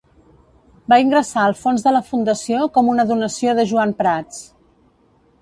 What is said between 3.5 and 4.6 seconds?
de Joan Prats.